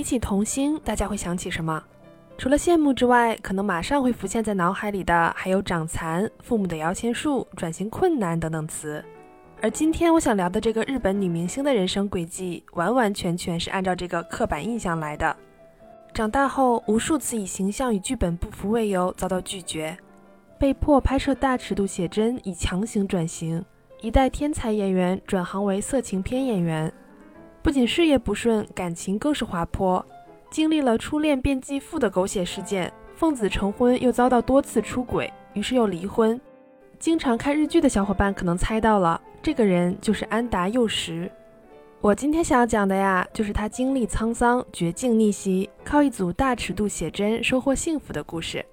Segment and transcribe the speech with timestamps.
[0.00, 1.84] 提起童星，大家会想起什么？
[2.38, 9.04] 除了羡慕之外，可能马上会浮现在脑海里的还有长残、父母的摇钱树、转型困难等等词。
[9.60, 15.36] 而今天我想聊的这个日本女明星的人生轨迹，完完全全是按照这个刻板印象来的。
[16.14, 19.94] 长大后，无数次以形象与剧本不符为由遭到拒绝，
[20.58, 23.62] 被迫拍摄大尺度写真以强行转型，
[24.00, 26.90] 一代天才演员转行为色情片演员，
[27.62, 30.04] 不仅事业不顺，感情更是滑坡。
[30.50, 36.40] 经历了初恋变继父的狗血事件，奉子成婚又遭到多次出轨，于是又离婚。
[36.98, 41.30] 经常看日剧的小伙伴可能猜到了，这个人就是安达佑实。
[42.00, 48.64] 我今天想要讲的呀，就是他经历沧桑、绝境逆袭，靠一组大尺度写真收获幸福的故事。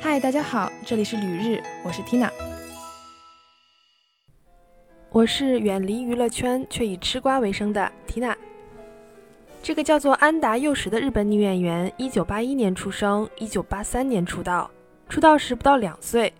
[0.00, 2.30] 嗨，大家好，这里是旅日，我是 Tina。
[5.10, 8.36] 我是远离娱乐圈却以吃瓜为生的缇娜。
[9.62, 14.70] 这个叫做安达佑实的日本女演员，一九八一年出生，一九八三年出道。
[15.08, 16.30] 出道时不到两岁，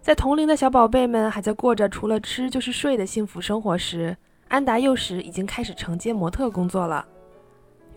[0.00, 7.04] 在同龄的小宝贝们还在过着除了吃就是睡的幸福生活时，安达佑实已经开始承接模特工作了。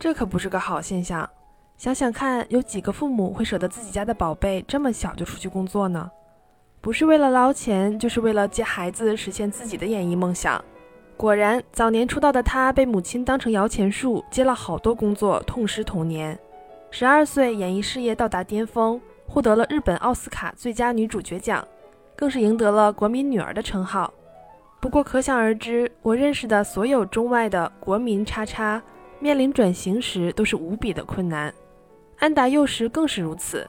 [0.00, 1.28] 这可不是个好现象。
[1.76, 6.10] 想想看，有几个父母会舍得自己家的宝贝这么小就出去工作呢？
[6.80, 10.64] 不是为了捞钱，就是为了接孩子实现自己的演艺梦想。
[11.16, 16.38] 果然，早年出道的她被母亲当成摇钱树，接了好多工作，痛失童年。
[16.90, 21.66] 十二岁，演艺事业到达巅峰，获得了日本奥斯卡最佳女主角奖，
[22.14, 24.14] 更是赢得了“国民女儿”的称号。
[24.80, 28.80] 不过，可想而知，我认识的所有中外的国民叉叉，
[29.18, 31.52] 面临转型时都是无比的困难。
[32.20, 33.68] 安达佑时更是如此，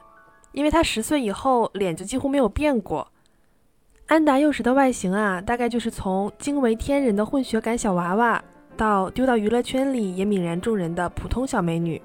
[0.52, 3.06] 因为她十岁以后脸就几乎没有变过。
[4.06, 8.42] 安达幼时的外形啊，大概就是从惊为天人的混血感小娃娃，
[8.76, 12.00] 到丢到娱乐圈里也泯然众人的普通小美女。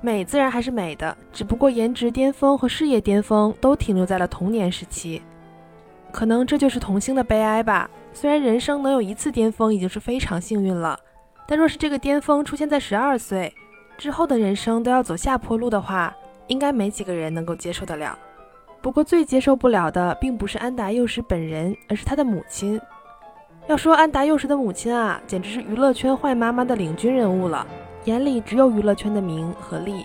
[0.00, 5.22] 美自然还是美的，只不过颜值巅峰和事业巅峰都停留在了童年时期。
[6.10, 7.88] 可能这就是童星的悲哀吧。
[8.12, 10.98] 虽然人生能有一次巅峰已经是非常幸运了，
[11.48, 13.52] 但若是这个巅峰出现在十二岁
[13.96, 16.14] 之后的人生都要走下坡路的话，
[16.46, 18.18] 应该没几个人能够接受得了。
[18.80, 22.80] 不过最接受不了的，并不是安达佑实本人，而是他的母亲。
[23.68, 27.64] 要说安达佑实的母亲啊，简直是娱乐圈坏妈妈的领军人物了，
[28.06, 30.04] 眼里只有娱乐圈的名和利。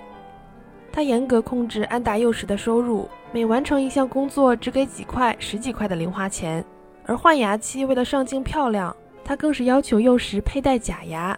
[0.91, 6.63] 他严格控制安达佑实的收入，每完成一项工作只给几块、十几块的零花钱。
[7.05, 11.37] 而换牙期为了上镜漂亮，他更是要求佑实佩戴假牙。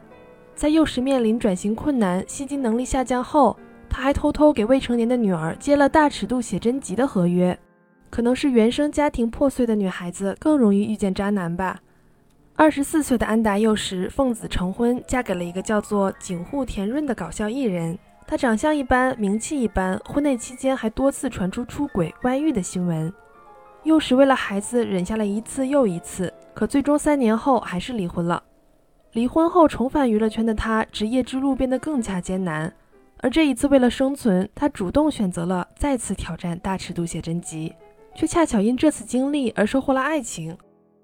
[0.55, 3.57] 在佑实面临转型困难、吸金能力下降后，
[3.89, 7.57] 他还偷偷给未成年的女儿接了大尺度写真集的合约，
[8.09, 11.79] 可能是原生家庭破碎的女孩子更容易遇见渣男吧。
[12.55, 17.97] 二十四岁的安达幼时奉子成婚，嫁给了一个叫做井户田润的搞笑艺人。
[18.27, 23.11] 他长相一般，名气一般，婚内期间还多次传出出轨外遇的新闻。
[23.83, 28.43] 幼时为了孩子忍下了一次又一次，可最终三年后还是离婚了。
[29.13, 32.71] 离婚后重返娱乐圈的他，职业之路变得更加艰难。
[33.21, 37.73] 而这一次，为了生存，他主动选择了再次挑战大尺度写真集，
[38.15, 40.57] 却恰巧因这次经历而收获了爱情。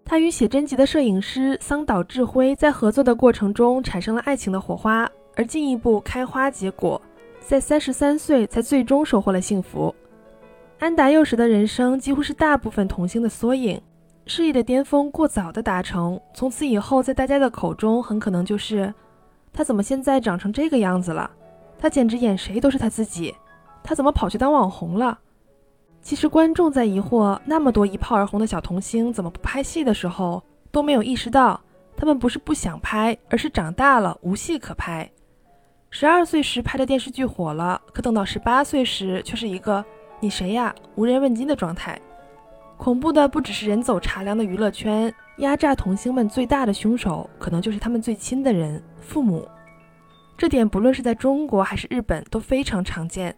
[0.05, 7.01] 他与写真集的摄影师桑岛智辉在合作的过程中产生了爱情的火花，而进一步开花结果，
[7.39, 9.93] 在三十三岁才最终收获了幸福。
[10.79, 13.81] 安达幼时的人生几乎是大部分童星的缩影，
[14.25, 18.93] 事业的巅峰过早的达成，从此以后在大家的口中很可能就是
[19.51, 21.29] 他怎么现在长成这个样子了。
[21.85, 23.31] 他简直演谁都是他自己，
[23.83, 25.19] 他怎么跑去当网红了？
[26.01, 30.41] 其实观众在疑惑那么多一炮而红的小童星怎么不拍戏的时候，
[30.71, 31.61] 都没有意识到
[31.95, 35.07] 他们不是不想拍，而是长大了无戏可拍。
[35.91, 39.85] 十二岁时拍的电视剧火了，可等到十八岁时却是一个
[40.19, 42.01] 你谁呀无人问津的状态。
[42.77, 49.47] 恐怖的不只是人走茶凉的娱乐圈，压榨童星们最大的凶手，可能就是他们最亲的人——父母。
[50.37, 53.35] 这点不论是在中国还是日本都非常常见。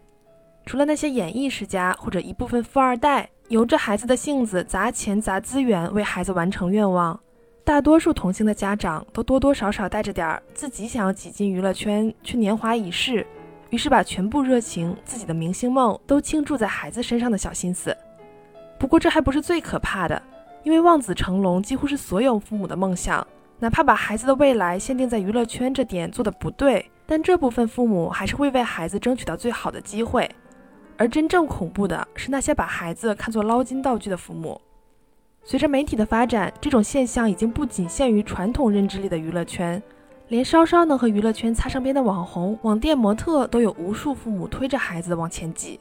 [0.66, 7.18] 除了那些演艺世家或者一部分富二代，由着孩子的性子砸钱砸资源为孩子完成愿望，
[7.64, 13.26] 大多数同性的家长都多多少少带着点儿自己想要挤进娱乐圈却年华已逝，
[13.70, 17.96] 于是把全部热情、自己的明星梦都倾注在孩子身上的小心思。
[18.78, 20.20] 不过这还不是最可怕的，
[20.64, 23.26] 因为望子成龙几乎是所有父母的梦想。
[23.60, 30.30] 哪怕把孩子的未来限定在娱乐圈这点做的不对，但这部分父母还是会为孩子争取到最好的机会。
[30.96, 34.60] 而真正恐怖的是那些把孩子看作捞金道具的父母。
[35.44, 39.82] 随着媒体的发展，这种现象已经不仅限于传统认知里的娱乐圈，
[40.28, 45.80] 连稍稍能和娱乐圈擦上边的网红、网店模特，都有无数父母推着孩子往前挤。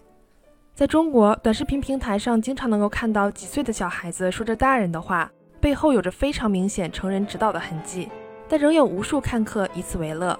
[0.73, 5.29] 在中国，短视频平台上经常能够看到几岁的小孩子说着大人的话，
[5.59, 8.09] 背后有着非常明显成人指导的痕迹，
[8.47, 10.39] 但仍有无数看客以此为乐。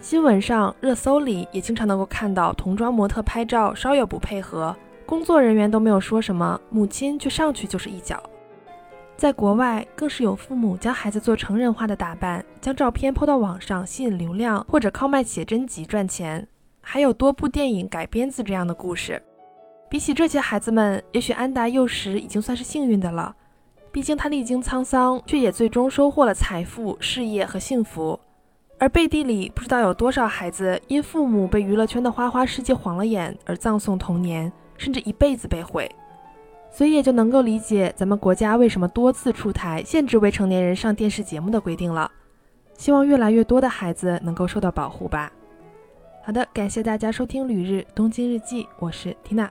[0.00, 4.74] 新闻上、热搜里也经常能够看到童装模特拍照稍有不配合，
[5.04, 8.22] 工作人员都没有说什么，母亲却上去就是一脚。
[9.16, 16.48] 在国外，更是有父母将孩子做成人化的打扮，将照片抛到网上吸引流量，或者靠卖写真集赚钱。
[16.80, 19.22] 还有多部电影改编自这样的故事。
[19.90, 23.36] 比起这些孩子们，也许安达幼时已经算是幸运的了。
[23.92, 28.18] 毕竟他历经沧桑，却也最终收获了财富、事业和幸福。
[28.78, 35.90] 而背地里，不知道有多少孩子因父母被娱乐圈的花花世界晃了眼而葬送童年，甚至一辈子被毁。
[36.70, 42.10] 所以也就能够理解咱们国家为什么多次出台限制未成年人上电视节目的规定了。
[42.78, 45.30] 希望越来越多的孩子能够受到保护吧。
[46.22, 49.50] 好的，感谢大家收听《旅日东京日记》，我是缇娜。